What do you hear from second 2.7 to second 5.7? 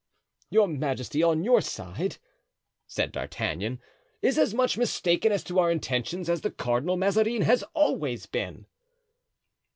said D'Artagnan, "is as much mistaken as to our